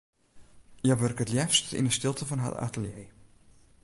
[0.85, 3.09] Hja wurke it leafst yn 'e stilte fan har atelier.